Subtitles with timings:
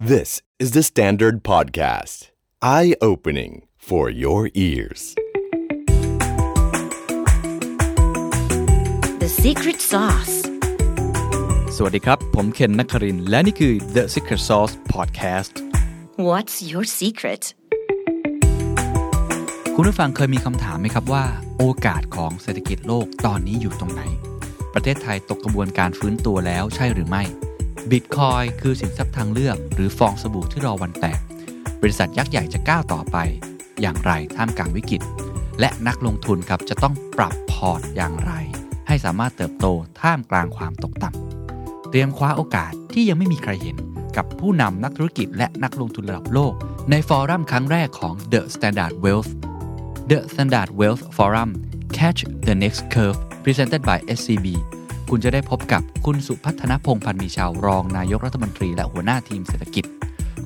[0.00, 2.30] This is the Standard Podcast.
[2.62, 5.16] Eye opening for your ears.
[9.18, 10.34] The secret sauce.
[11.76, 15.52] สวัสดีครับ ผมเคนนักครินทร์และนี่คือ The Secret Sauce Podcast
[16.28, 17.42] What's your secret?
[19.74, 21.24] คุณผู้ฟังเคยมีคำถามไหมครับว่า
[21.58, 24.02] โอกาสของเศรษฐกิจโลกตอนนี้อยู่ตรงไหน
[24.74, 27.24] ประเทศไทยตกกระบวนการฟื้นตัวแล้วใช่หรือไม่
[27.90, 31.20] บิตคอยน์คือสินทรัพย์ทางเลือก หรือฟองสบู่ที่รอวันแตก
[31.82, 33.16] บริษัทยักษ์ใหญ่จะก้าวต่อไป
[33.80, 35.02] อย่างไรท่ามกลางวิกฤต
[35.60, 38.32] และนักลงทุนครับจะต้องปรับพอร์ตอย่างไร
[38.88, 39.66] ให้สามารถเติบโต
[40.00, 43.76] ท่ามกลางความตกต่ำเตรียมคว้าโอกาสที่ยังไม่มีใครเห็น
[44.16, 46.52] กับผู้นำนักธุรกิจและนักลงทุนระดับโลก
[46.90, 49.30] ใน forum ครั้งแรกของ The Standard Wealth
[50.10, 51.50] The Standard Wealth Forum
[51.96, 54.46] Catch the Next Curve Presented by SCB
[55.12, 59.84] คุณจะได้พบกับคุณสุพัฒนพงพันธ์มีชาวรองนายกรัฐมนตรีและหัวหน้าทีมเศรษฐกิจ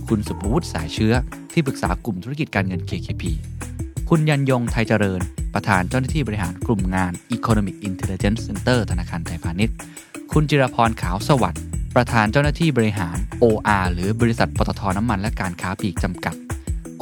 [0.08, 1.14] คุณสุภวุฒิสายเชื้อ
[1.52, 3.22] ที่ปรึกษากลุ่มธุรกิจการเงิน KKP
[4.08, 5.20] คุณยันยงไทยเจริญ
[5.54, 9.74] ประธานเจ้าหน้าที่บริหารกลุ่มงาน Economic Intelligence Center ธนาคารไทยพาณิชย์
[10.32, 11.62] คุณจิรพรขาวสวัสดิ์
[11.96, 16.34] ประธานเจ้าหน้าที่บริหาร OR หรือบริษัทปตทน้ำมันและการค้าปลีกจำกัด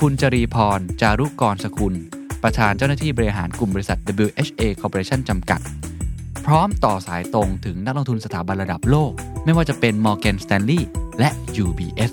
[0.01, 1.95] คุณจรีพร จารุกรสกุล
[2.43, 5.63] ประธานเจ้าหน้าที่บริหารกลุ่มบริษัท WHA Corporation จำกัด
[6.47, 9.13] พร้อมต่อสายตรงถึงนักลงทุนสถาบันระดับโลก
[9.45, 10.83] ไม่ว่าจะเป็น Morgan Stanley
[11.19, 11.31] และ
[11.65, 12.13] UBS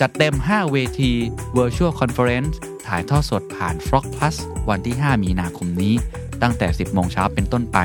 [0.00, 1.12] จัดเต็ม 5 เวที
[1.56, 2.54] Virtual Conference
[2.86, 4.36] ถ่ายทอดสดผ่าน Frog Plus
[4.68, 5.94] วันที่ 5 มีนาคมนี้
[6.42, 7.78] ตั้งแต่ 10 โมงเช้าเป็นต้นไป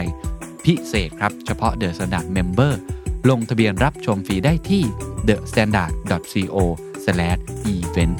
[0.65, 2.73] พิเศษครับ เฉพาะ The Standard Member
[3.29, 4.83] ลงทะเบียนรับชมฟรีได้ที่
[5.27, 8.17] thestandard.co/event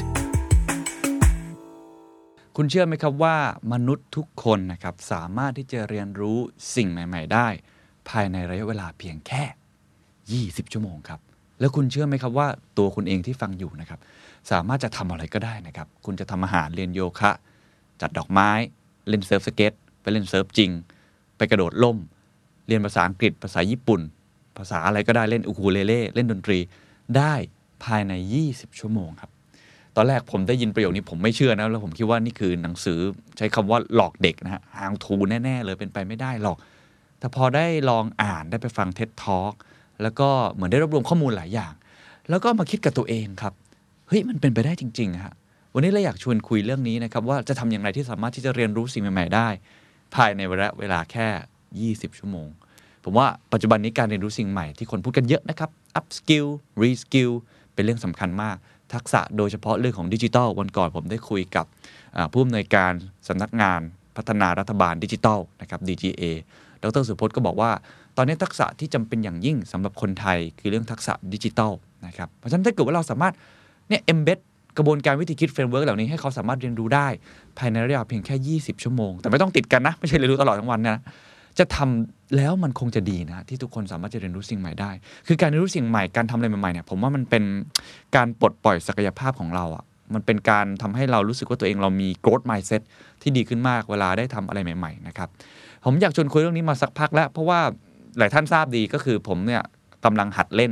[2.58, 3.36] คุณเชื่อไหมครับว่า
[3.74, 6.38] มนุษย์ทุกคนนะครับสามารถที่จะเรียนรู้
[6.76, 7.48] สิ่งใหม่ ๆ ได้
[8.10, 9.44] ภายในระยะเวลาเพียงแค่
[10.52, 11.20] 20 ชั่วโมงครับ
[11.60, 14.00] แล้วคุณเชื่อไหมครับว่าตัวคุณเองที่ฟังอยู่นะครับ
[14.52, 17.32] สามารถจะทำอะไรก็ได้นะครับ คุณจะทำอาหารเรียนโยคะ
[18.02, 18.50] จัดดอกไม้
[19.10, 20.72] เล่นเซิร์ฟสเก็ตไปเล่นเซิร์ฟจริง
[21.38, 21.98] ไปกระโดดร่ม
[22.68, 24.02] เรียนภาษาอังกฤษภาษาญี่ปุ่น
[24.58, 26.60] ภาษาอะไรก็ได้เล่นอูคูเลเล่เล่นดนตรี
[27.18, 27.34] ได้
[27.84, 28.14] ภายใน
[28.48, 29.31] 20 ชั่วโมงครับ
[29.96, 33.00] ตอนแรกผมได้ยินประโยคนี้ผมไม่เชื่อนะแล้วผมคิดว่านี่คือหนังสือ
[33.38, 36.58] ใช้คำว่าหลอกเด็กนะฮะหางทูแน่ๆเลยเป็นไปไม่ได้หรอก
[37.20, 39.54] แต่พอได้ลองอ่านได้ไปฟังเท็ d ท a l k
[40.02, 41.74] แล้วก็เหมือนได้รวบรวมข้อมูลหลายอย่าง
[42.30, 43.54] แล้วก็มาคิดกับตัวเองครับ
[44.08, 45.34] เฮ้ยมันเป็นไปได้จริงๆฮะ
[45.74, 49.48] วันนี้เราอยากชวนคุยเรื่องนี้นะครับว่าจะทำอย่างไรที่สามารถที่จะเรียนรู้สิ่งใหม่ๆได้
[50.16, 51.28] ภายในระยะเวลาแค่
[52.08, 52.48] 20 ชั่วโมง
[53.04, 56.48] ผมว่าปัจจุบันนี้การเรียนรู้สิ่งใหม่ที่คนพูดกันเยอะนะครับ upskill
[56.82, 57.32] reskill
[57.74, 58.58] เป็นเรื่องสำคัญมาก
[58.96, 61.66] ทักษะโดยเฉพาะเรื่องของดิจิทัล วันก่อนผมได้คุยกับ
[62.32, 62.92] ผู้อำนวยการ
[63.28, 63.80] สำนักงาน
[64.18, 66.24] พัฒนารัฐบาลดิจิทัลนะครับ DGA
[66.84, 67.72] ดรสุพจน์ก็บอกว่า
[68.18, 71.72] ตอนนี้ทักษะที่จำเป็นอย่างยิ่งสำหรับคนไทยคือเรื่องทักษะดิจิทัล
[72.06, 73.34] นะครับเพราะฉะนั้นถ้าเกิดว่าเราสามารถ
[73.90, 74.40] เนี่ย embed
[74.78, 77.08] กระบวนการวิธีคิด framework เหล่านี้ให้เขาสามารถเรียนรู้ได้
[77.58, 80.98] ภายในระยะเพียงแค่ 20 ชั่วโมง แต่ไม่ต้องติดกันนะ ไม่ใช่เรียนรู้ตลอดทั้งวันนะ
[81.60, 84.92] จะทำแล้วมันคงจะดีนะ ที่ทุกคนสามารถจะเรียนรู้สิ่งใหม่ได้
[85.28, 87.44] คือการเรียนรู้สิ่งใหม่การทำอะไรใหม่ๆเนี่ยผมว่ามันเป็น
[88.16, 92.82] การปลดปล่อยศักยภาพของเราอะ่ะมันเป็นการทำให้เรารู้สึกว่าตัวเองเรามี growth mindset
[93.22, 95.30] ที่ดีขึ้นมากเวลาได้ทำอะไรใหม่ๆนะครับ
[95.86, 97.60] ผมอยากชวนคุยเรื่องนี้มาสักพักแล้ว เพราะว่า
[98.18, 99.62] หลายท่านทราบดีก็คือผมเนี่ย
[100.06, 100.72] กำลังหัดเล่น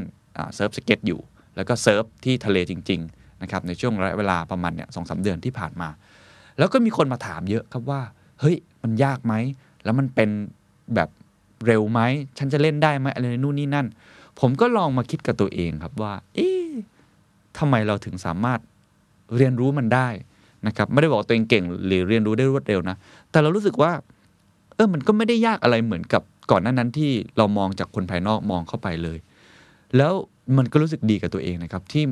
[0.56, 1.20] เซิร์ฟสเก็ตอยู่
[1.56, 5.90] แล้วก็เซิร์ฟที่ทะเลจริงๆนะครับในช่วงระยะเวลาประมาณเนี่ยสองสามเดือนที่ผ่านมา
[6.58, 8.02] แล้วก็มีคนมาถามเยอะครับว่า
[8.40, 9.34] เฮ้ยมันยากไหม
[9.84, 10.30] แล้วมันเป็น
[10.96, 11.10] แบบ
[11.66, 12.00] เร็วไหม
[12.38, 13.88] ฉันจะเล่นได้ไหมอะไรนู่นนี่นั่น
[14.40, 16.70] ผมก็ลองมาคิดกับตัวเองครับว่า เอ๊ะ
[17.58, 18.60] ทำไมเราถึงสามารถ
[19.36, 20.08] เรียนรู้มันได้
[20.68, 22.96] นะครับ ไม่ได้บอกตัวเองเก่งหรือเรียนรู้ได้รวดเร็วนะ
[23.32, 23.92] แต่เรารู้สึกว่า
[24.76, 29.18] เออ มันก็ไม่ได้ยากอะไรเหมือนกับก่อนหน้านั้นที่เรามองจากคนภายนอกมองเข้าไปเลย
[29.98, 30.14] แล้ว
[30.58, 32.04] มันก็รู้สึกดีกับตัวเองนะครับ ที่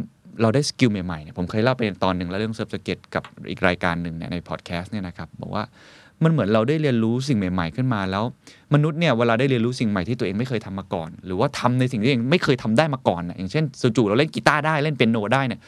[0.41, 5.63] เราได้ skill ใหม่ๆเนี่ยผมเคยเล่าไปตอนหนึ่งแล้วเรื่องเซิร์ฟสเก็ตกับอีกรายการหนึ่งเนี่ยในพอดแคสต์เนี่ยนะครับ บอกว่า
[6.23, 8.23] มันเหมือนเราได้เรียนรู้สิ่งใหม่ ๆ ขึ้นมาแล้ว
[8.73, 13.63] มนุษย์เนี่ยเวลาได้เรียนรู้สิ่งใหม่ที่ตัวเองไม่เคยทำมาก่อน หรือว่าทำในสิ่งที่ตัวเองไม่เคยทำได้มาก่อนนะอย่างเช่น
[13.97, 15.59] จู่ๆเราเล่นกีตาร์ได้เล่นเปียโนได้เนี่ย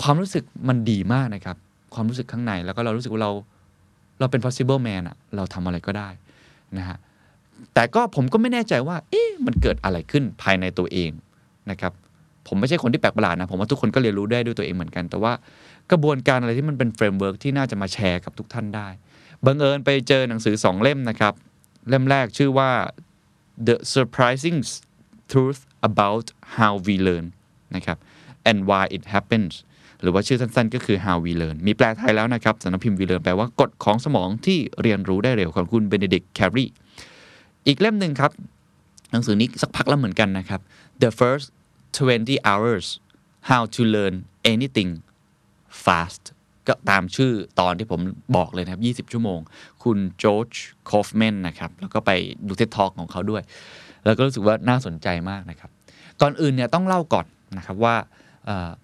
[0.00, 1.56] ความรู้สึกมันดีมากนะครับ
[1.94, 3.32] ความรู้สึกข้างในแล้วก็เรารู้สึกว่าเรา
[4.20, 6.08] เราเป็น possible man อะเราทำอะไรก็ได้
[6.78, 6.98] นะฮะ
[7.74, 11.10] แต่ก็ผมก็ไม่แน่ใจว่า เอ๊ะมันเกิดอะไรขึ้นภายในตัวเอง
[11.70, 11.92] นะครับ
[12.48, 15.32] ผมไม่ใช่คนที่แปลกประหลาดนะ ผมว่าทุกคนก็เรียนรู้ได้ด้วยตัวเองเหมือนกัน แต่ว่า
[15.90, 18.88] กระบวนการอะไรที่มันเป็น framework ที่น่าจะมาแชร์กับทุกท่านได้
[19.46, 21.34] บังเอิญไปเจอหนังสือสองเล่มนะครับ
[21.88, 22.70] เล่มแรกชื่อว่า
[23.66, 24.58] The Surprising
[25.30, 27.26] Truth About How We Learn
[27.74, 27.98] นะครับ
[28.50, 29.54] and Why It Happens
[30.02, 36.66] หรือว่าชื่อสั้นๆ ก็คือ How We Learn มีแปลไทยแล้วนะครับสำนักพิมพ์ We Learn แปลว่ากฎของสมองที่เรียนรู้ได้เร็วของคุณเบนเด i กแครี
[37.66, 38.30] อีกเล่มหนึ่งครับ
[39.12, 40.60] หนังสือนี้สักพักแล้วเหมือนกันนะครับ
[41.02, 41.46] The First
[41.96, 42.86] 20 Hours
[43.50, 44.14] how to learn
[44.52, 44.90] anything
[45.84, 46.22] fast
[46.68, 48.00] ก็ตามชื่อตอนที่ผม
[48.36, 49.38] บอกเลยนะครับ 20 ชั่วโมง
[49.84, 50.50] คุณ Josh
[50.90, 52.10] Kaufman นะครับ แล้วก็ไป
[52.46, 53.42] ดู TED Talk ของเขาด้วย
[54.04, 55.70] แล้วก็รู้สึกว่าน่าสนใจมากนะครับ
[56.20, 57.26] ก่อนอื่นเนี่ยต้องเล่าก่อน
[57.58, 57.94] นะครับว่า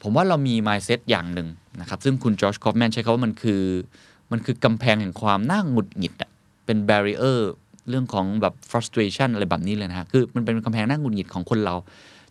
[0.02, 1.48] ผมว่าเรามี mindset อย่างหนึ่ง
[1.80, 3.62] นะครับ ซึ่งคุณ Josh Kaufman ใช้คำว่ามันคือ
[4.32, 6.30] มันคือกำแพงแห่งความน่าหงุดหงิดอะ
[6.66, 7.40] เป็น barrier
[7.88, 11.74] เรื่องของแบบ frustration อะไรแบบนี้เลยนะฮะคือมันเป็นกำแพงน่าหงุดหงิดของคนเรา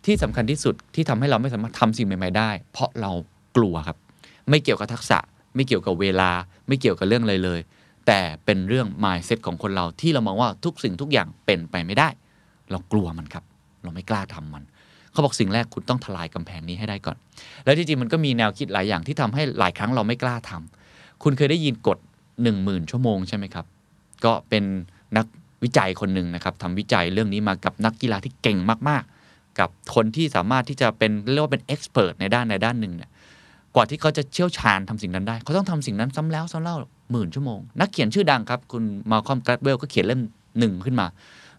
[0.04, 3.10] ที่สำคัญที่สุดที่ทำให้เราไม่สามารถทำสิ่งใหม่ ๆ ได้ เพราะเรา
[3.56, 3.96] กลัวครับ
[4.50, 5.18] ไม่เกี่ยวกับทักษะ
[5.58, 6.30] ไม่เกี่ยวกับเวลา
[6.68, 7.60] ไม่เกี่ยวกับเรื่องอะไรเลย
[8.06, 12.08] แต่เป็นเรื่อง mindset ของคนเราที่เรามองว่าทุกสิ่งทุกอย่างเป็นไปไม่ได้
[12.70, 13.44] เรากลัวมันครับ
[13.82, 14.64] เราไม่กล้าทำมัน
[15.12, 17.16] เขาบอกสิ่งแรกคุณต้องทลายกำแพงนี้ให้ได้ก่อน
[17.64, 21.98] แล้วจริงๆมันก็มีแนวคิดหลายอย่างที่ทำให้หลายครั้งเราไม่กล้าทำคุณเคยได้ยินกฎ
[22.36, 23.66] 1 0,000 ชั่วโมงใช่ไหมครับ
[24.24, 24.64] ก็เป็น
[25.16, 25.26] นัก
[25.62, 28.58] วิจัยคนหนึ่งนะครับทำวิจัยเรื่องนี้มากับนักกีฬาที่เก่ง
[28.88, 33.10] มากๆ กับคนที่สามารถที่จะเป็นเรียกว่าเป็นเอ็กซ์เพรสในด้านในด้านหนึ่งเนี่ย
[33.78, 36.76] ว่าที่เขาจะเชี่ยวชาญทำสิ่งนั้นได้ เขาต้องทำสิ่งนั้นซ้ำแล้วซ้ำเล่า
[37.12, 40.20] หมื่นชั่วโมง นักเขียนชื่อดังครับ คุณมาคอมกราดเวลก็เขียนเล่ม
[40.58, 41.06] หนึ่งขึ้นมา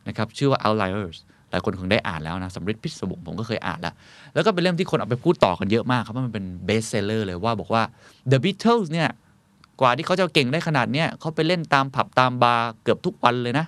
[0.07, 1.17] นะครับชื่อว่า Outliers
[1.51, 3.93] หลายคนคงได้อ่านแล้วนะสัมฤทธิ์พิศวงผมก็เคยอ่านแล้ว
[4.33, 7.83] แล้วก็เป็นเล่มที่คนเอาไปพูดต่อกันเยอะมากครับว่ามันเป็น bestseller เลยว่าบอกว่า
[8.31, 9.09] The Beatles เนี่ย
[9.81, 13.65] กว่าที่เขาจะเก่งได้ขนาดเนี้ยเขาไปเล่นตามผับตามบาร์เกือบทุกวันเลยนะ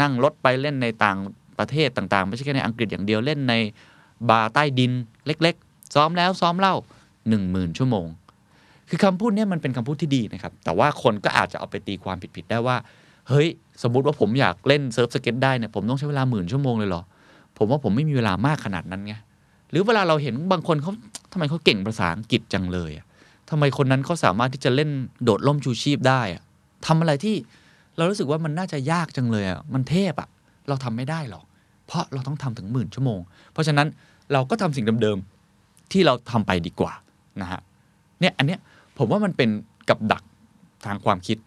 [0.00, 1.18] นั่งรถไปเล่นในต่าง
[1.58, 3.54] ประเทศต่างๆ ไม่ใช่แค่ในอังกฤษอย่างเดียวเล่นใน
[4.30, 4.92] บาร์ใต้ดิน
[5.26, 6.74] เล็ก ๆ ซ้อมแล้วซ้อมเล่า
[7.28, 8.06] หนึ่งหมื่นชั่วโมง
[8.88, 12.76] คือคำพูดเนี้ยมันเป็นคำพูดที่ดีนะครับ แต่ว่าคนก็อาจจะเอาไปตีความผิดๆได้ว่า
[13.28, 13.48] เฮ้ย
[13.82, 17.02] สมมุติว่าผมอยากเล่นเซิร์ฟสเก็ตได้เนี่ยผมต้องใช้เวลาหมื่นชั่วโมงเลยเหรอ
[17.58, 19.14] ผมว่าผมไม่มีเวลามากขนาดนั้นไง
[19.70, 20.92] หรือเวลาเราเห็นบางคนเขา
[21.32, 23.06] ทำไมเขาเก่งภาษาอังกฤษจังเลยอะ
[23.50, 24.90] ทำไมคนนั้นเขาสามารถที่จะเล่น
[25.24, 26.42] โดดล่มชูชีพได้อะ
[26.86, 27.34] ทำอะไรที่
[27.96, 30.28] เรารู้สึกว่ามันน่าจะยากจังเลยอะมันเทพอะ
[30.68, 31.44] เราทำไม่ได้หรอก
[31.86, 33.20] เพราะเราต้องทำถึงหมื่นชั่วโมง
[33.52, 33.86] เพราะฉะนั้น
[34.32, 36.92] เราก็ทำสิ่งเดิมๆที่เราทำไปดีกว่า
[37.42, 37.60] นะฮะ
[38.20, 38.60] เนี่ยอันเนี้ย
[38.98, 39.48] ผมว่ามันเป็น
[39.88, 40.22] กับดัก
[40.86, 41.38] ทางความคิด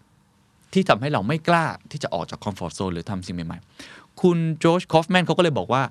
[0.73, 5.81] ที่ทำให้เราไม่กล้าที่จะออกจาก comfort zone หรือทำสิ่งใหม่ๆ คุณ Josh Kaufman เขาก็เลยบอกว่า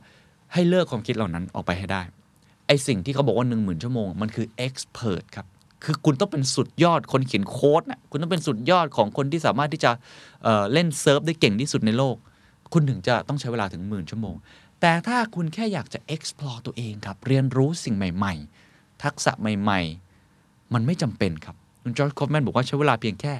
[0.52, 2.02] ให้เลิกความคิดเหล่านั้นออกไปให้ได้
[2.66, 5.46] ไอสิ่งที่เขาบอกว่า 1 0,000 ชั่วโมง มันคือ expert ครับ
[5.84, 9.90] คือคุณต้องเป็นสุดยอดคนเขียนโค้ดนะคุณต้องเป็นสุดยอดของคนที่สามารถที่จะ
[10.42, 12.16] เเล่นเซิร์ฟได้เก่งที่สุดในโลก
[12.72, 14.34] คุณถึงจะต้องใช้เวลาถึงหมื่นชั่วโมง
[14.80, 18.69] แต่ถ้าคุณแค่อยากจะ explore ตัวเองครับ เรียนรู้สิ่งใหม่ๆ
[19.04, 19.80] ทักษะใหม่
[20.26, 23.34] ๆ มันไม่จำเป็นครับคุณ Josh Kaufman บอกว่าใช้เวลาเพียงแค่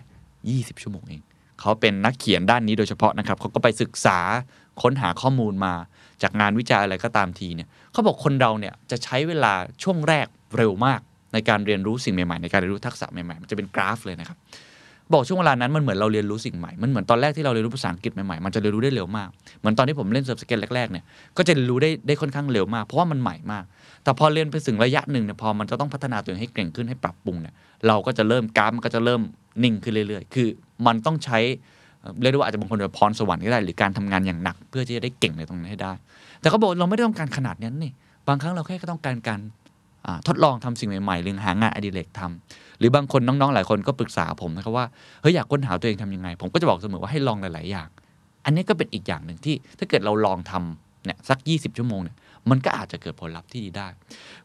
[0.73, 1.21] 20 ชั่วโมงเอง
[1.61, 4.19] เขาเป็นนักเขียนด้านนี้โดยเฉพาะนะครับ เขาก็ไปศึกษา
[4.83, 5.73] ค้นหาข้อมูลมา
[6.23, 9.53] จากงานวิจัยอะไรก็ตามทีเนี่ย เขาบอกคนเราเนี่ยจะใช้เวลา
[9.83, 10.27] ช่วงแรก
[10.57, 11.01] เร็วมาก
[11.33, 14.39] ในการเรียนรู้สิ่งใหม่ๆ ในการเรียนรู้ทักษะใหม่ๆ มันจะเป็นกราฟเลยนะครับ
[15.13, 19.29] บอกช่วงเวลานั้นมันเหมือนเราเรียนรู้สิ่งใหม่ มันเหมือนตอนแรกที่เราเรียนรู้ภาษาอังกฤษใหม่ๆ มันจะเรียนรู้ได้เร็วมาก
[19.61, 21.05] เหมือนตอนที่ผมเล่นเซิร์ฟสเก็ตแรกๆ เนี่ย
[21.37, 23.65] ก็จะเรียนรู้ได้ได้ค่อนข้างเร็วมาก เพราะว่ามันใหม่มาก
[24.05, 27.55] แต่พอเรียนไปถึงระยะหนึ่งเนี่ยพอมันจะต้องพัฒนาตัวเองให้เก่งขึ้นให้ปรับปรุงเนี่ย
[27.87, 29.21] เราก็จะเริ่มกราฟมันก็จะเริ่ม
[29.63, 30.49] นิ่งขึ้นเรื่อยๆ คือ
[30.87, 31.39] มันต้องใช้
[32.21, 35.93] เรียกได้ว่าอาจจะบางคนเป็นพรสวรรค์ก็ได้ หรือการทำงานอย่างหนัก เพื่อที่จะได้เก่งในตรงนั้ให้ได้
[36.41, 37.93] แต่เขาบอกเราไม่ได้ต้องการขนาดนั้นนี่
[38.29, 39.41] บางครั้งเราแค่ต้องการการ
[40.29, 44.87] ทดลองทำสิ่งใหม่ๆหรือหางานอดิเรกทำหรือบางคนน้องๆหลายคนก็ปรึกษาผมนะครับว่า
[45.23, 47.89] เฮ้ยอยากค้นหาตัวเองทำยังไง ผมก็จะบอกเสมอว่าให้ลองหลายๆอย่าง
[48.45, 52.17] อันนี้ก็เป็นอีกอย่างหนึ่งที่ถ้าเกิดเราลองทำเนี่ยสัก 20 ชั่วโมงเนี่ย
[52.51, 53.89] มันก็อาจจะเกิดผลลัพธ์ที่ดีได้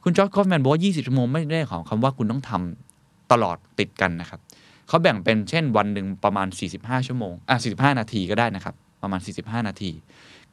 [0.03, 4.39] คุณจอร์จคอฟแมนบอกว่า 20 ชั่วโมงไม่ได้ของคำว่าคุณต้องทำตลอดติดกันนะครับ
[4.87, 9.91] เขาแบ่งเป็นเช่นวันหนึ่งประมาณ 45 ชั่วโมงอะ45 นาทีก็ได้นะครับ ประมาณ 45 นาที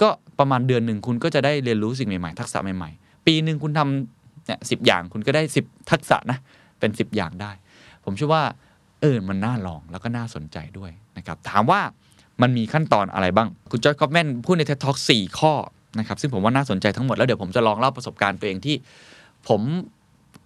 [0.01, 6.39] ก็ประมาณเดือนหนึ่งคุณก็จะได้เรียนรู้สิ่งใหม่ ๆ ทักษะใหม่ ๆ ปีหนึ่งคุณทำเนี่ยสิอย่างคุณก็ได้ 10 ทักษะนะ
[6.79, 7.53] เป็น 10 อย่างได้
[8.05, 8.45] ผมเชื่อว่า
[9.01, 11.81] เออมันน่าลองแล้วก็น่าสนใจด้วยนะครับ ถามว่า
[12.43, 15.53] มันมีขั้นตอนอะไรบ้าง คุณจอร์จคอฟแมนพูดใน TED Talk 4ข้อ
[15.99, 18.77] นะครับซึ่งผมว่าน่าสนใจทั้งหมดแล้วเดี๋ยวผมจะลองเล่าประสบการณ์ตัวเองที่
[19.49, 19.63] ผม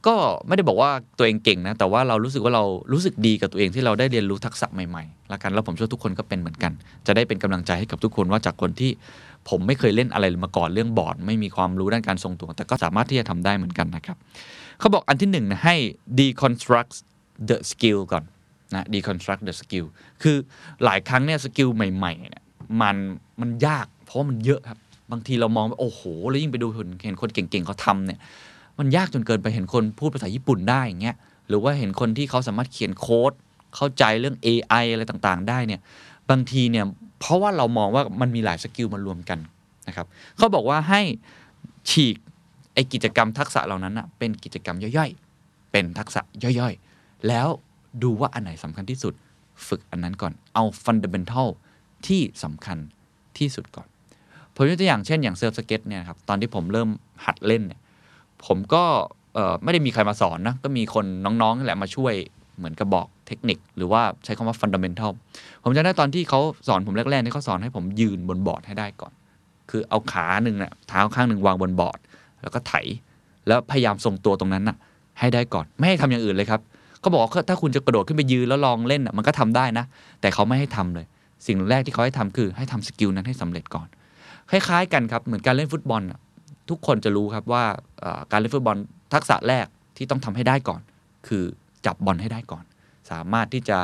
[0.07, 6.73] ก็ไม่ได้บอกว่าตัวเองเก่งนะ แต่ว่าเรารู้สึกว่าเรารู้สึกดีกับตัวเองที่เราได้เรียนรู้ทักษะใหม่ๆแล้วกันแล้วผมเชื่อทุกคนก็เป็นเหมือนกัน
[7.07, 8.91] จะได้เป็นกำลังใจให้กับทุกคนว่าจากคนที่
[9.49, 14.17] ผมไม่เคยเล่นอะไรมาก่อนเรื่องบอร์ด ไม่มีความรู้ด้านการทรงตัว แต่ก็สามารถที่จะทำได้เหมือนกันนะครับ
[14.79, 15.77] เขาบอกอันที่หนึ่งนะให้
[16.21, 16.95] deconstruct
[17.49, 18.25] the skill ก่อน
[18.75, 19.87] นะ deconstruct the skill
[20.23, 20.37] คือ
[20.85, 22.45] หลายครั้งเนี่ย skill ใหม่ๆเนี่ย
[22.81, 22.97] มัน
[23.41, 24.79] มันยากเพราะมันเยอะครับ
[25.13, 26.67] บางทีเรามองโอ้โห แล้วยิ่งไปดู
[27.05, 28.19] เห็นคนเก่งๆเขาทำเนี่ย
[28.79, 31.17] มันยากจนเกินไปเห็นคนพูดภาษาญี่ปุ่นได้อย่างเงี้ย
[31.49, 33.33] หรือว่าเห็นคนที่เขาสามารถเขียนโค้ด
[33.75, 35.81] เข้าใจเรื่อง AI อะไรต่างๆ ได้เนี่ย
[36.31, 36.85] บางทีเนี่ย
[37.21, 39.39] เพราะว่าเรามองว่ามันมีหลาย skill มารวมกัน
[39.89, 41.01] นะครับเขาบอกว่าให้
[41.91, 42.17] ฉีก
[42.75, 46.21] ไอกิจกรรมทักษะเหล่านั้นอะเป็นกิจกรรมย่อยๆ เป็นทักษะ
[46.61, 47.49] ย่อยๆ แล้ว
[48.03, 49.15] ดูว่าอันไหนสำคัญที่สุด
[49.69, 51.49] ฝึกอันนั้นก่อนเอา fundamental
[52.07, 52.79] ที่สำคัญ
[53.39, 53.89] ที่สุดก่อน
[54.57, 56.89] ผมยกตัวอย่างเช่นอย่างเซิร์ฟสเก็ตเนี่ยครับตอนที่ผมเริ่ม
[57.25, 57.81] หัดเล่นเนี่ย
[58.47, 58.83] ผมก็
[59.65, 62.15] ไม่ได้มีใครมาสอนนะก็มีคนน้องๆนี่แหละมาช่วย
[62.59, 65.11] เหมือนกับบอกเทคนิค หรือว่าใช้คำว่า fundamental
[65.65, 69.13] ผมจำได้ตอนที่เขาสอนผมแรกๆเนี่เขาสอนให้ผมยืนบนบอร์ดให้ได้ก่อน
[69.71, 71.99] คือเอาขาหนึ่งเนี่ยเท้าข้างหนึ่งวางบนบอร์ด
[72.43, 72.73] แล้วก็ไถ
[73.47, 74.77] แล้วพยายามทรงตัวตรงนั้นน่ะ
[75.21, 76.61] ให้ได้ก่อนไม่ให้ทำอย่างอื่นเลยครับ
[77.01, 79.85] เขาบอกว่าถ้าคุณจะกระโดดขึ้นไปยืนแล้วลองเล่นน่ะมันก็ทำได้นะ
[80.21, 81.07] แต่เขาไม่ให้ทำเลย
[81.47, 83.89] สิ่งแรกที่เขาให้ทำคือให้ทำ skill นั้นให้สำเร็จก่อน
[84.51, 86.03] คล้ายๆ กันครับ เหมือนการเล่นฟุตบอล
[86.71, 87.65] ทุกคนจะรู้ครับว่า
[88.33, 88.77] การเล่นฟุตบอล
[89.15, 90.81] ทักษะแรกที่ต้องทำให้ได้ก่อน
[91.29, 91.45] คือ
[91.87, 92.65] จับบอลให้ได้ก่อน
[93.11, 93.79] สามารถที่จะ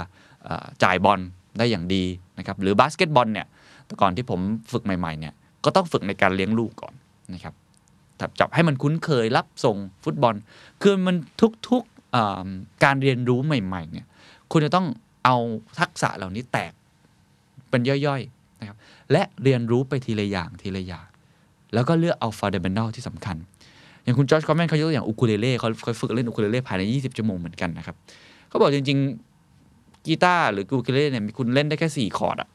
[0.85, 1.21] จ่ายบอล
[1.59, 2.04] ได้อย่างดี
[2.38, 3.47] นะครับหรือบาสเกตบอลเนี่ย
[3.87, 4.40] แต่ก่อนที่ผม
[4.73, 6.95] ฝึกใหม่ๆเนี่ยก็ต้องฝึกในการเลี้ยงลูกก่อน
[7.35, 7.54] นะครับ
[8.40, 10.35] จับให้มันคุ้นเคยรับส่งฟุตบอล
[10.83, 11.16] คือมัน
[11.69, 14.07] ทุกๆการเรียนรู้ใหม่ๆเนี่ย
[14.50, 14.87] คุณจะต้อง
[15.25, 15.37] เอา
[15.81, 16.73] ทักษะเหล่านี้แตก
[17.71, 18.78] เป็นย่อยๆ นะครับ
[19.12, 21.07] และเรียนรู้ไปทีละอย่างทีละอย่าง
[21.75, 23.37] แล้วก็เลือกเอาฟ u เดเ e น a ลที่สำคัญ
[24.04, 27.97] อย่างคุณ Josh Kaufman เขายกตัวอย่างอูคูเลเล่เขาเขาฝึกเล่นอูคูเลเล่ภายใน 20 ชั่วโมงเหมือนกันนะครับ
[28.49, 32.49] เขาบอกจริงๆกีตาร์หรืออูคูเลเล่เนี่ยคุณเล่นได้แค่4คอร์ดอะ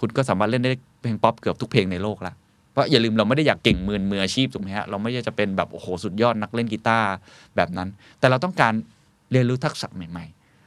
[0.00, 2.34] คุณก็สามารถเล่นได้เพลงป๊อปเกือบทุกเพลงในโลกละ
[2.72, 7.08] เพราะอย่าลืมเราไม่ได้อยากเก่งมือมืออาชีพถูกไหมฮะเราไม่ได้จะเป็นแบบโอ้โหสุดยอดนักเล่นกีตาร์
[7.56, 8.72] แบบนั้น แต่เราต้องการ
[9.32, 10.24] เรียนรู้ทักษะใหม่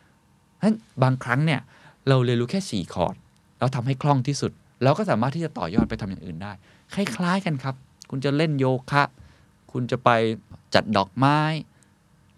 [0.08, 1.62] ๆเพราะฉะนั้นบางครั้งเนี่ย
[2.10, 3.16] เราเรียนรู้แค่ 4 คอร์ด
[3.60, 4.52] เราทำให้คล่องที่สุด
[4.84, 6.52] เราก็สามารถที่จะต่อยอดไปทำอย่างอื่นได้
[6.94, 7.76] คล้ายๆกันครับ
[8.10, 9.04] คุณจะเล่นโยคะ
[9.72, 10.10] คุณจะไป
[10.74, 11.40] จัดดอกไม้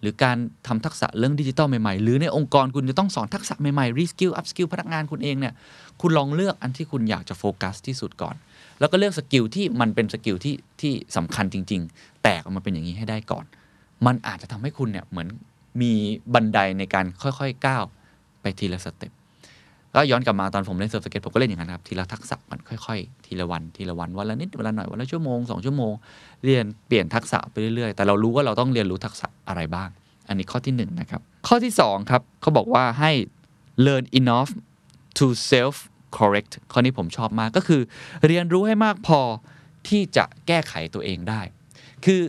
[0.01, 5.53] หรือการทำทักษะเรื่องดิจิตอลใหม่ๆ หรือในองค์กรคุณจะต้องสอนทักษะใหม่ๆ reskill upskill พนักงานคุณเองเนี่ย
[6.01, 8.35] คุณลองเลือกอันที่คุณอยากจะโฟกัสที่สุดก่อน
[8.79, 13.45] แล้วก็เลือก skill ที่มันเป็น skill ที่ที่สำคัญจริง ๆ แตกออกมาเป็นอย่างนี้ให้ได้ก่อน
[14.05, 15.27] มันอาจจะทำให้คุณเนี่ยเหมือน
[15.81, 15.91] มี
[16.33, 17.83] บันไดในการค่อยๆก้าว
[18.41, 19.11] ไปทีละ step
[19.95, 25.93] ก็ย้อนกลับมาตอนผมเล่นเซิร์ฟสเก็ตผมก็เล่นอย่างนั้นครับทีละทักษะมันค่อยๆ ทีละวันทีละวันวันละนิดวันละหน่อยวันละชั่วโมงสองชั่วโมง
[26.45, 29.89] เรียนเปลี่ยนทักษะไปเรื่อยๆ แต่เรารู้ว่าเราต้องเรียนรู้ทักษะอะไรบ้าง
[30.27, 33.11] อันนี้ข้อที่หนึ่งนะครับข้อที่สองครับเขาบอกว่าให้
[33.85, 34.51] learn enough
[35.17, 35.75] to self
[36.17, 37.81] correct ข้อนี้ผมชอบมากก็คือ
[38.27, 39.19] เรียนรู้ให้มากพอ
[39.87, 41.41] ที่จะแก้ไขตัวเองได้
[42.05, 42.21] คือ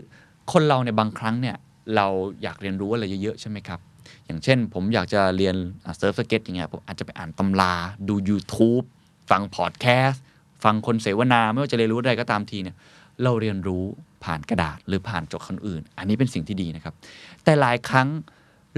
[0.52, 1.56] คนเราในยบางครั้งเนี่ย
[1.96, 2.06] เรา
[2.42, 3.80] อยากเรียนรู้อะไรเยอะๆใช่ไหมครับ
[4.26, 5.54] อย่างเช่น ผมอยากจะเรียน
[5.98, 7.72] เซิร์ฟสเก็ตอย่างเงี้ยผมอาจจะไปอ่านตำรา
[8.08, 8.84] ดู YouTube
[9.30, 10.22] ฟังพอดแคสต์
[10.64, 12.76] ฟังคนเสวนา ไม่ว่าจะเรียนรู้อะไรก็ตามทีเนี่ย
[13.22, 13.84] เราเรียนรู้
[14.24, 16.94] ผ่านกระดาษหรือผ่านจากคนอื่น อันนี้เป็นสิ่งที่ดีนะครับ
[17.44, 18.08] แต่หลายครั้ง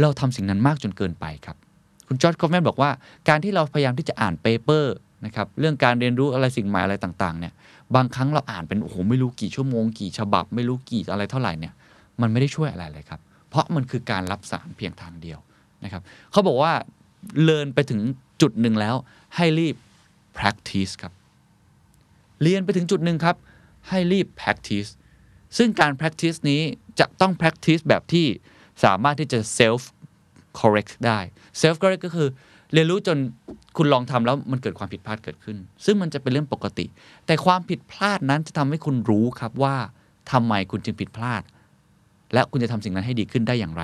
[0.00, 1.56] เราทำสิ่งนั้นมากจนเกินไปครับ
[2.08, 2.90] คุณ Josh Kaufman บอกว่า
[3.28, 7.52] การที่เราพยายามที่จะอ่าน paper นะครับเรื่องการเรียนรู้อะไรสิ่งใหม่อะไรต่างๆเนี่ย
[7.94, 11.72] บางครั้งเราอ่านเป็นโอ้โหไม่รู้กี่ชั่วโมง กี่ฉบับ ไม่รู้กี่อะไรเท่าไหร่เนี่ย
[12.20, 13.20] มันไม่ได้ช่วยอะไรเลยครับ
[13.52, 15.38] เพราะมันคือการรับสารเพียงทางเดียว
[15.84, 16.72] นะครับเขาบอกว่า
[17.44, 18.00] เรียนไปถึง
[18.42, 18.96] จุดหนึ่งแล้ว
[19.36, 19.76] ให้รีบ
[20.38, 21.12] practice ครับ
[22.42, 23.36] เรียนไปถึงจุดหนึ่งครับ
[23.88, 24.90] ให้รีบ practice
[25.56, 26.60] ซึ่งการ practice นี้
[27.00, 28.26] จะต้อง practice แบบที่
[28.84, 29.82] สามารถที่จะ self
[30.60, 31.18] correct ได้
[31.60, 32.28] self correct ก็คือ
[32.72, 33.18] เรียนรู้จน
[33.76, 36.86] คุณลองทำแล้วมันเกิดความผิดพลาดเกิดขึ้น ซึ่งมันจะเป็นเรื่องปกติ
[37.26, 39.76] แต่ความผิดพลาดนั้นจะทำให้คุณรู้ครับว่า
[40.32, 41.42] ทำไมคุณจึงผิดพลาด
[42.34, 43.82] และคุณจะทำสิ่งนั้นให้ดีขึ้นได้อย่างไร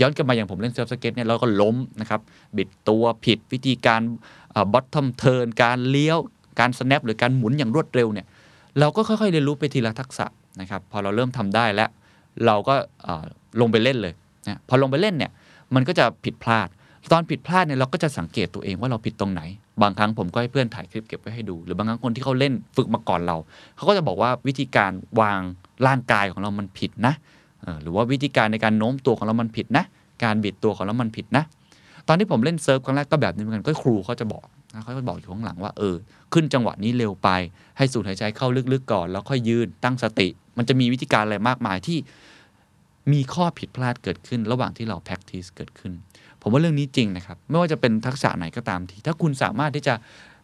[0.00, 2.20] ย้อนกลับมาอย่างผมเล่นเซิร์ฟสเก็ตเนี่ยเราก็ล้มนะครับ
[2.56, 4.00] บิดตัวผิดวิธีการ
[4.72, 6.18] bottom turn การเลี้ยว
[6.60, 8.26] การ snap หรือการหมุนอย่างรวดเร็วเนี่ย
[8.80, 10.26] เราก็ค่อยๆเรียนรู้ไปทีละทักษะ
[10.60, 11.90] นะครับพอเราเริ่มทำได้แล้ว
[12.46, 12.74] เราก็
[13.60, 14.12] ลงไปเล่นเลย
[14.48, 15.30] นะพอลงไปเล่นเนี่ย
[15.74, 16.68] มันก็จะผิดพลาด
[17.12, 19.42] ตอนผิดพลาดเนี่ยเราก็จะสังเกตตัวเองว่าเราผิดตรงไหน
[19.82, 23.36] บางครั้งผมก็ให้เพื่อนถ่ายคลิปเก็บไว้ให้ดู หรือบางครั้งคนที่เขาเล่นฝึกมาก่อนเรา
[23.76, 25.40] เขาก็จะบอกว่าวิธีการวาง
[25.86, 27.14] ร่างกายของเรามันผิดนะ
[27.82, 29.84] หรือว่าวิธีการในการโน้มตัวของเรามันผิดนะ
[30.24, 31.44] การบิดตัวของเรามันผิดนะ
[32.08, 35.96] ตอนที่ผมเล่นเซิร์ฟครั้งแรกก็แบบนี้เหมือนกันก็ครูเขาจะบอกนะเขาจะบอกอยู่ข้างหลังว่าเออ
[36.32, 37.28] ขึ้นจังหวะนี้เร็วไป
[37.78, 41.98] ให้สูดหายใจเข้าลึกๆก่อน แล้วค่อยยืนตั้งสติ มันจะมีวิธีการอะไรมากมายที่
[43.12, 45.92] มีข้อผิดพลาดเกิดขึ้น ระหว่างที่เรา practice เกิดขึ้น
[46.42, 49.94] ผมว่าเรื่องนี้จริงนะครับ ไม่ว่าจะเป็นทักษะไหนก็ตามที ถ้าคุณสามารถที่จะ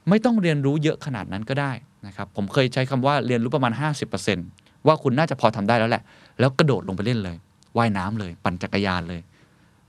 [0.08, 1.72] ไม่ต้องเรียนรู้เยอะขนาดนั้นก็ได้
[2.06, 3.72] นะครับ ผมเคยใช้คำว่าเรียนรู้ประมาณ
[4.20, 6.02] 50% ว่าคุณน่าจะพอทำได้แล้วแหละ
[6.40, 7.36] แล้วกระโดดลงไปเล่นเลย
[7.76, 9.20] ว่ายน้ำเลย ปั่นจักรยานเลย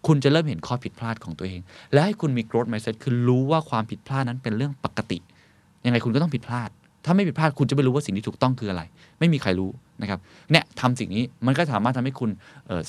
[0.07, 1.59] คุณจะเริ่มเห็นข้อผิดพลาดของตัวเอง
[1.93, 5.17] และให้คุณมี growth mindset คือรู้ว่าความผิดพลาดนั้นเป็นเรื่องปกติ
[5.85, 6.69] ยังไงคุณก็ต้องผิดพลาด
[7.05, 8.83] ถ้าไม่ผิดพลาดคุณจะไม่รู้ว่าสิ่งที่ถูกต้องคืออะไร
[9.19, 10.19] ไม่มีใครรู้นะครับ
[10.51, 12.29] เนี่ยทำสิ่งนี้มันก็สามารถทำให้คุณ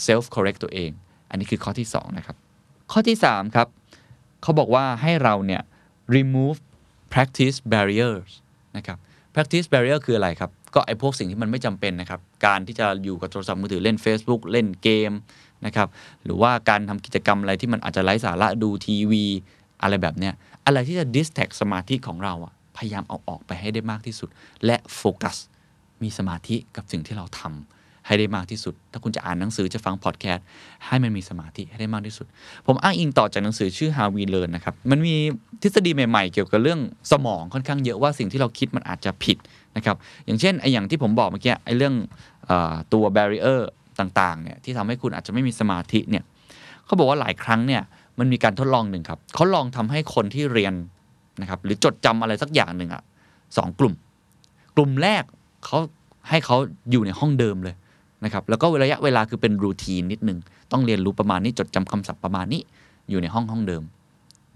[0.06, 0.90] self correct ตัวเอง
[1.30, 2.36] อันนี้คือข้อที่2นะครับ
[2.92, 3.66] ข้อที่3ครับ
[4.42, 5.62] เขาบอกว่าให้เราเนี่ย
[6.16, 6.58] remove
[7.12, 8.30] practice barriers
[8.76, 8.98] นะครับ
[9.34, 15.12] practice barrier คืออะไรครับ ก็ไอ้พวกสิ่งที่มันไม่จำเป็นนะครับ การที่จะอยู่กับโทรศัพท์มือถือเล่น Facebook เล่นเกม
[15.66, 15.88] นะครับ
[16.24, 19.24] หรือว่าการทำกิจกรรมอะไรที่มันอาจจะไร้สาระดูทีวี
[19.82, 20.34] อะไรแบบเนี้ย
[20.66, 24.28] อะไรที่จะ distract สมาธิของเราอะพยายามเอาออกไปให้ได้มากที่สุด
[24.66, 25.36] และโฟกัส
[26.02, 27.77] มีสมาธิกับสิ่งที่เราทำ
[28.08, 30.46] ให้ได้มากที่สุด ถ้าคุณจะอ่านหนังสือจะฟังพอดแคสต์
[30.86, 32.26] ให้มันมีสมาธิให้ได้มากที่สุด
[32.66, 35.14] ผมอ้างอิงต่อจากหนังสือชื่อ How We Learn นะครับ มันมี
[35.62, 36.80] ทฤษฎีใหม่ๆ เกี่ยวกับเรื่อง
[37.12, 39.36] สมองค่อนข้างเยอะว่าสิ่งที่เราคิดมันอาจจะผิด
[39.76, 39.96] นะครับ
[40.26, 41.94] อย่างเช่นไอ้อย่างที่ผมบอกเมื่อกี้ไอ้เรื่อง
[42.50, 42.52] อ
[42.92, 43.60] ตัว barrier
[44.00, 46.24] ต่างๆเนี่ยที่ทำให้คุณอาจจะไม่มีสมาธิเนี่ย
[46.84, 47.82] เขาบอกว่าหลายครั้งเนี่ย
[48.18, 50.74] มันมีการทดลองหนึ่งครับเขาลองทำให้คนที่เรียน
[51.40, 53.02] นะครับหรือจดจำอะไรสักอย่างหนึ่งอะ
[53.56, 53.94] สองกลุ่ม
[54.76, 55.22] กลุ่มแรก
[55.64, 55.78] เขา
[56.28, 56.56] ให้เขา
[56.90, 57.76] อยู่ในห้องเดิมเลย
[58.24, 60.38] นะครับแล้วก็ระยะเวลาคือเป็นรูทีนนิดนึง
[60.72, 62.62] ต้องเรียนรู้ประมาณนี้จดจำคำศัพท์ประมาณนี้
[63.10, 63.82] อยู่ในห้องห้องเดิม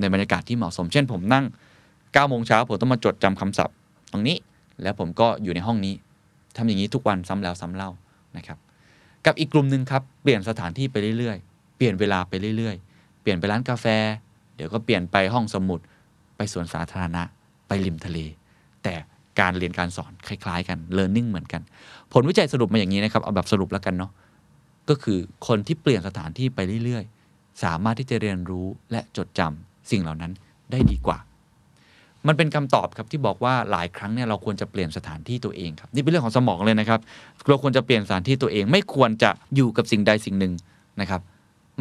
[0.00, 1.44] ในบรรยากาศที่เหมาะสม เช่น ผมนั่ง
[1.92, 3.74] 9โมงเช้าผมต้องมาจดจำคำศัพท์
[4.12, 4.36] ตรงนี้
[4.82, 5.94] แล้วผมก็อยู่ในห้องนี้
[6.56, 7.90] ทำอย่างนี้ทุกวันซ้ำแล้วซ้ำเล่า
[8.36, 8.58] นะครับ
[9.26, 13.86] กับอีกกลุ่มหนึ่งครับเปลี่ยนสถานที่ไปเรื่อยๆ เปลี่ยนเวลาไปเรื่อยๆ เปลี่ยนไปร้านกาแฟ
[14.56, 15.80] เดี๋ยวก็เปลี่ยนไปห้องสมุด
[16.36, 17.22] ไปสวนสาธารณะ
[17.68, 18.18] ไปริมทะเล
[18.82, 18.94] แต่
[19.40, 21.62] การเรียนการสอนคล้าย ๆ กัน learning เหมือนกัน
[22.12, 24.10] ผลวิจัยสรุปมาอย่างนี้นะครับ เอาแบบสรุปแล้วกันเนาะ
[24.88, 30.32] ก็คือคนที่เปลี่ยนสถานที่ไปเรื่อยๆ สามารถที่จะเรียนรู้และจดจำสิ่งเหล่านั้น
[30.70, 31.18] ได้ดีกว่า
[32.26, 37.00] มันเป็นคำตอบครับที่บอกว่าหลายครั้งเนี่ยเราควรจะเปลี่ยนสถานที่ตัวเองครับนี่เป็นเรื่องของสมองเลยนะครับ
[37.48, 40.52] เราควรจะเปลี่ยนสถานที่ตัวเอง ไม่ควรจะอยู่กับสิ่งใดสิ่งหนึ่ง
[41.00, 41.20] นะครับ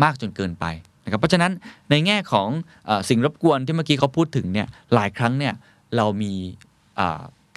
[0.04, 0.66] มากจนเกินไป
[1.06, 1.52] นะครับเพราะฉะนั้น
[1.90, 2.50] ในแง่ของ
[2.90, 5.54] อสิ่งรบกวนที่เมื่อกี้เขาพูดถึงเนี่ยหลายครั้งเนี่ย
[5.96, 6.34] เรามี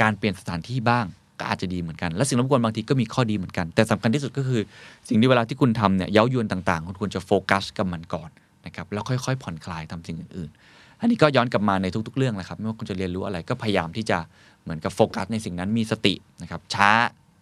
[0.01, 1.07] การเปลี่ยนสถานที่บ้าง
[1.39, 4.61] ก็อาจจะดีเหมือนกัน และสิ่งรบกวนบางทีก็มีข้อดีเหมือนกัน แต่สำคัญที่สุดก็คือ
[5.09, 8.31] สิ่งที่เวลาที่คุณทำเนี่ยเย้ายวนต่างๆคุณควรจะโฟกัสกับมันก่อน
[8.67, 14.19] นะครับแล้วค่อยๆ ผ่อนคลายทำสิ่งอื่นๆ อันนี้ก็ย้อนกลับมาในทุกๆ เรื่องแหละครับไม่ว่าคุณจะเรียนรู้อะไรก็พยายามที่จะ
[14.63, 16.91] เหมือนกับโฟกัสในสิ่งนั้นมีสตินะครับช้า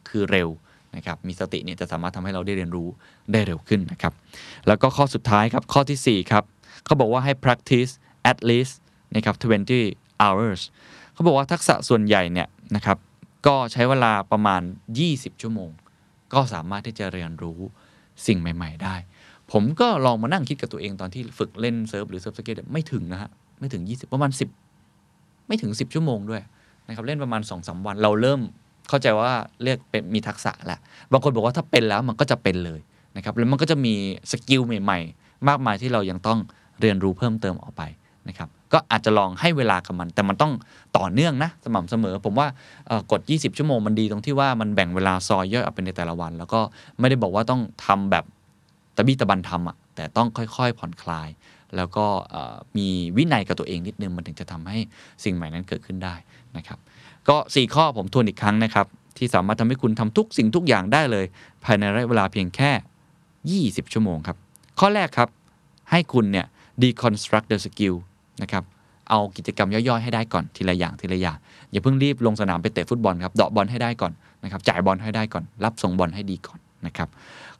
[0.09, 0.49] คือเร็ว
[0.97, 2.89] นะครับมีสติเนี่ยจะสามารถทำให้เราได้เรียนรู้
[3.33, 4.13] ได้เร็วขึ้นนะครับ
[4.67, 6.45] แล้วก็ข้อสุดท้ายครับข้อทีสี่4ครับ
[6.85, 7.93] เขาบอกว่าให้ practice
[8.31, 8.75] at least
[9.15, 9.35] นะครับ
[9.81, 10.61] 20 hours
[11.23, 12.99] เขาบอกว่าทักษะส่วนใหญ่เนี่ยนะครับ
[13.47, 14.63] ก็ใช้เวลาประมาณ
[15.03, 15.71] 20 ชั่วโมง
[16.35, 17.59] ก็สามารถที่จะเรียนรู้
[18.27, 18.95] สิ่งใหม่ ๆ ได้
[19.53, 24.31] ผมก็ลองมานั่งคิดกับตัวเองตอนที่ฝึกเล่นเซิร์ฟหรือเซิร์ฟสเก็ตไม่ถึงนะฮะไม่ถึง 20 ประมาณ
[24.89, 26.43] 10 ไม่ถึง 10 ชั่วโมงด้วย
[26.89, 28.41] นะครับเล่นประมาณ2อสวันเราเริ่ม
[28.89, 30.79] เข้าใจว่าเรียกเป็นมีทักษะแหละ
[31.13, 32.81] บางคนบอกว่าถ้าเป็นแล้วมันก็จะเป็นเลย
[33.17, 33.95] นะครับแล้วมันก็จะมี
[34.31, 36.39] สกิลใหม่ ๆ มากมายที่เรายังต้อง
[36.81, 37.83] เรียนรู้เพิ่มเติมออกไป
[38.29, 40.53] นะครับ ก็อาจจะลองให้เวลากับมัน แต่มันต้อง
[40.99, 42.47] ต่อเนื่องนะ สม่ำเสมอ ผมว่า
[43.13, 46.61] กด 20 ชั่วโมงมันดีตรงที่ว่ามันแบ่งเวลาซอยย่อยออกเป็นในแต่ละวัน แล้วก็
[46.99, 48.25] ไม่ได้บอกว่าต้องทำแบบ
[48.97, 51.29] ตะบี้ตะบันทำอะแต่ต้องค่อยๆผ่อนคลาย
[51.77, 52.07] แล้วก็
[52.77, 54.79] มีวินัยกับตัวเองนิดนึงมันถึงจะทำให้
[55.25, 56.15] สิ่งใหม่นั้นเกิดขึ้นได้
[56.57, 56.79] นะครับ
[57.29, 58.87] ก็ 4 ข้อผมทวนอีกครั้งนะครับ
[59.19, 61.27] ที่สามารถทำให้คุณทำทุกสิ่งทุกอย่างได้เลย
[61.65, 62.71] ภายในระยะเวลาเพียงแค่
[63.75, 64.37] 20 ชั่วโมงครับ
[64.81, 65.29] ข้อแรกครับ
[65.91, 66.47] ให้คุณเนี่ย
[66.83, 67.97] deconstruct the skill
[68.43, 68.65] นะครับ
[69.11, 71.37] เอากิจกรรมย่อยๆให้ได้ก่อนทีละอย่างทีละอย่าง
[71.71, 74.13] อย่าเพิ่งรีบลงสนามไปเตะฟุตบอลครับเดาะบอลให้ได้ก่อน
[74.45, 77.09] นะครับจ่ายบอลให้ได้ก่อน รับส่งบอลให้ดีก่อนนะครับ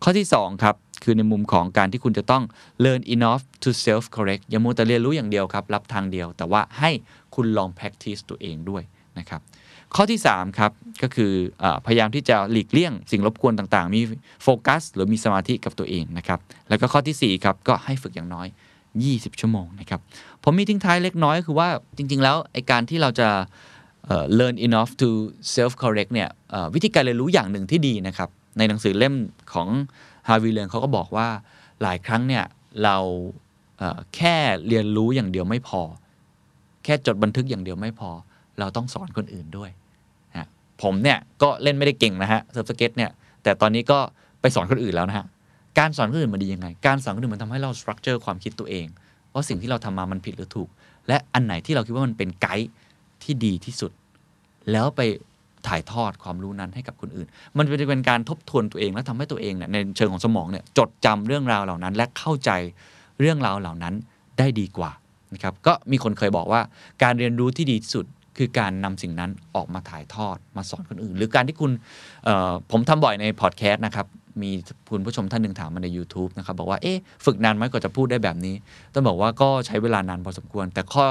[0.03, 2.43] ข้อที่2ครับคือในมุมของการที่คุณจะต้อง
[2.85, 6.91] learn enough to self correct อย่ามัวแต่เรียนรู้อย่างเดียวครับ รับทางเดียว แต่ว่าให้
[7.35, 8.83] คุณลอง practice ตัวเองด้วย
[9.19, 9.41] นะครับ
[9.95, 10.71] ข้อที่3ครับ
[11.03, 11.33] ก็คือ
[11.63, 14.01] อพยายามที่จะหลีกเลี่ยงสิ่งรบกวนต่างๆ มี
[14.43, 18.47] โฟกัส หรือมีสมาธิกับตัวเองนะครับแล้วก็ข้อทีสี่4ครับก็ให้ฝึกอย่างน้อย
[19.01, 20.01] 20 ชั่วโมงนะครับ
[20.45, 23.29] ผมมีทิ้งท้ายเล็กน้อยคือว่าจริง ๆ แล้วไอการที่เราจะ
[24.39, 25.09] learn enough to
[25.55, 26.29] self correct เนี่ย
[26.75, 28.29] วิธีการเรียนรู้อย่างหนึ่งที่ดีนะครับ
[28.59, 29.15] ในหนังสือเล่ม
[29.53, 29.69] ของ
[30.29, 31.29] Harvey l e a r n เขาก็บอกว่า
[31.83, 32.45] หลายครั้งเนี่ย
[32.85, 32.97] เรา
[34.17, 34.37] แค่
[34.69, 35.83] เรียนรู้อย่างเดียวไม่พอ
[36.85, 38.11] แค่จดบันทึกอย่างเดียวไม่พอ
[38.59, 39.71] เราต้องสอนคนอื่นด้วย
[40.37, 40.49] นะ
[40.83, 43.11] ผมเนี่ยก็เล่นไม่ได้เก่งนะฮะเซิร์ฟสเก็ตเนี่ย
[43.43, 43.99] แต่ตอนนี้ก็
[44.41, 45.27] ไปสอนคนอื่นแล้วนะฮะ
[45.79, 48.87] การสอนคนอื่นมันดียังไง การสอนคนอื่นมันทำให้เรา structure ความคิดตัวเอง
[49.35, 50.69] ว่าสิ่งที่เราทำมามันผิดหรือถูก
[51.09, 52.71] และอันไหนที่เราคิดว่ามันเป็นไกด์
[53.23, 53.93] ที่ดีที่สุด
[54.73, 55.01] แล้วไป
[55.67, 62.51] ถ่ายทอดความรู้นั้นให้กับคนอื่น มันจะเป็นการทบทวนตัวเองและทำให้ตัวเองเนี่ยในเชิงของสมองเนี่ยจดจำเรื่องราวเหล่านั้น และเข้าใจ
[63.21, 63.95] เรื่องราวเหล่านั้น
[64.39, 64.91] ได้ดีกว่า
[65.35, 66.61] นะครับก็มีคนเคยบอกว่า
[67.03, 68.07] การเรียนรู้ที่ดีที่สุด
[68.39, 71.71] คือการนำสิ่งนั้นออกมาถ่ายทอดมาสอนคนอื่น หรือการที่คุณ
[72.71, 74.07] ผมทำบ่อยในพอดแคสต์นะครับ
[74.43, 74.51] มี
[74.91, 78.55] คุณผู้ชมท่านหนึ่งถามมาใน YouTube นะครับ บอกว่า เอ๊ะ ฝึกนานไหมกว่าจะพูดได้แบบนี้
[78.93, 81.07] ต้องบอกว่าก็ใช้เวลานานพอสมควร แต่ข้อ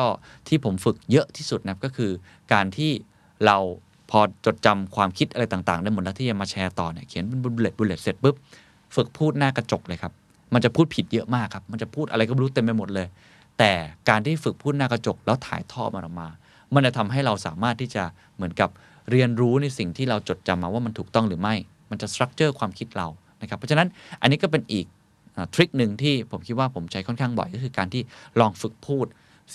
[0.48, 2.12] ที่ผมฝึกเยอะที่สุดนะก็คือ
[2.54, 2.92] การที่
[3.46, 3.58] เรา
[4.12, 8.36] พอจดจำความคิดอะไรต่างๆ ได้หมดแล้วที่จะมาแชร์ต่อเนี่ยเขียนเป็น bullet bullet เสร็จปุ๊บ
[8.96, 10.14] ฝึกพูดหน้ากระจกเลยครับ
[10.54, 13.08] มันจะพูดผิดเยอะมากครับ มันจะพูดอะไรก็ไม่รู้เต็มไปหมดเลย
[13.60, 13.72] แต่
[14.10, 16.28] การที่ฝึกพูดหน้ากระจกแล้วถ่ายทอดมันออกมา
[16.74, 18.04] มันจะทำให้เราสามารถที่จะ
[18.36, 18.70] เหมือนกับ
[19.12, 21.56] เรียนรู้ในสิ่งที่เราจดจำมาว่ามันถูกต้องหรือไม่
[21.92, 23.08] มันจะ structure ความคิดเรา
[23.42, 23.88] นะครับเพราะฉะนั้น
[24.22, 24.86] อันนี้ก็เป็นอีก
[25.54, 28.02] ทริคหนึ่งที่ผมคิดว่าผมใช้ค่อนข้างบ่อยก็คือการที่
[28.40, 29.06] ลองฝึกพูด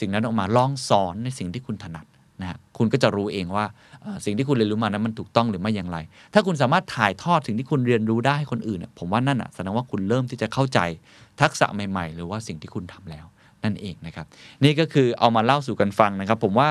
[0.00, 2.06] สิ่งนั้นออกมาลองสอนในสิ่งที่คุณถนัด
[2.40, 3.64] นะฮะคุณก็จะรู้เองว่า
[4.24, 5.98] สิ่งที่คุณเรียนรู้มานั้นมันถูกต้องหรือไม่อย่างไร
[6.34, 10.78] ถ้าคุณสามารถถ่ายทอดสิ่งที่คุณเรียนรู้ได้ให้คนอื่นน่ะผมว่านั่นอะแสดงว่าคุณเริ่มที่จะเข้าใจ
[11.40, 13.26] ทักษะใหม่ ๆ หรือว่าสิ่งที่คุณทำแล้ว
[13.64, 14.26] นั่นเองนะครับ
[14.64, 16.68] นี่ก็คือเอามาเล่าสู่กันฟังนะครับ ผมว่า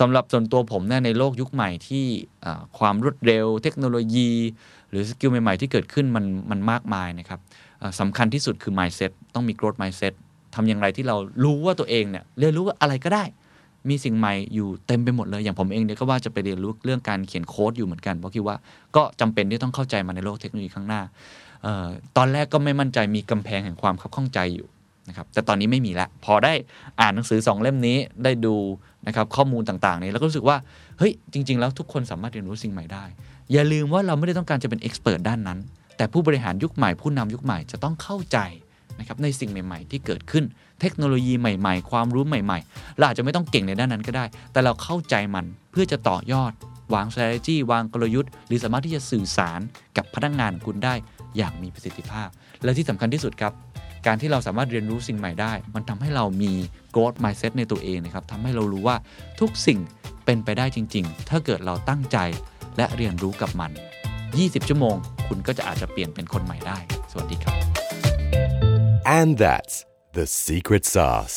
[0.00, 2.04] สำหรับส่วนตัวผมเนี่ยในโลกยุคใหม่ที่
[2.78, 4.30] ความรวดเร็วเทคโนโลยี
[4.90, 7.40] หรือ skill ใหม่ ๆ ที่เกิดขึ้นมันมันมากมายนะครับ
[8.00, 10.14] สำคัญที่สุดคือ mindset ต้องมี growth mindset
[10.54, 13.24] ทำอย่างไรที่เรารู้ว่าตัวเองเนี่ยเรียนรู้ว่าอะไรก็ได้
[13.88, 18.56] มีสิ่งใหม่อยู่เต็มไปหมดเลย อย่างผมเองเนี่ยก็ว่าจะไปเรียนรู้เรื่องการเขียนโค้ดอยู่เหมือนกันเพราะคิดว่า
[18.96, 21.02] ก็จำเป็นที่ต้องเข้าใจมาในโลกเทคโนโลยีข้างหน้า
[21.66, 21.86] ออ
[22.16, 24.66] ตอนแรกก็ไม่มั่นใจมีกำแพงแห่งความคับข้องใจอยู่
[25.08, 26.52] นะครับแต่ตอนนี้ไม่มีแล้วพอได้
[27.00, 28.56] อ่านหนังสือสองเล่มนี้ได้ดู
[29.06, 30.56] นะครับข้อมูลต่างๆนี้แล้วก็รู้สึกว่า
[30.98, 33.04] เฮ้ยจริง ๆ แล้วทุกคนสามารถเรียนรู้สิ่งใหม่ได้
[33.52, 35.58] อย่าลืมว่าเราไม่ได้ต้องการจะเป็นเอ็กซ์เพรสด้านนั้น
[35.96, 38.38] แต่ผู้บริหารยุคใหม่ผู้นำยุคใหม่จะต้องเข้าใจ
[38.98, 40.44] นะครับในสิ่งใหม่ ๆ ที่เกิดขึ้น
[40.80, 46.52] เทคโนโลยีใหม่ ๆ ความรู้ใหม่ๆเราอาจจะไม่ต้องเก่งในด้านนั้นก็ได้ แต่เราเข้าใจมันเพื่อจะต่อยอด
[46.94, 49.60] วาง strategy วางกลยุทธ์ หรือสามารถที่จะสื่อสาร
[49.96, 50.94] กับพนักงานคุณได้
[51.36, 52.28] อย่างมีประสิทธิภาพ
[52.64, 53.52] และที่สำคัญที่สุดครับ
[54.06, 56.52] การที่เราสามารถเรียนรู้สิ่งใหม่ได้ มันทำให้เรามี
[56.94, 58.96] growth mindset ในตัวเองนะครับทำให้เรารู้ว่า
[59.40, 59.78] ทุกสิ่ง
[60.24, 62.18] เป็นไปได้จริง ๆ ถ้าเกิดเราตั้งใจ
[62.76, 63.70] และเรียนรู้กับมัน
[64.20, 64.96] 20 ชั่วโมง
[65.28, 66.78] คุณก็จะอาจจะเปลี่ยนเป็นคนใหม่ได้
[67.10, 67.54] สวัสดีครับ
[69.18, 69.74] And that's
[70.18, 71.36] the secret sauce.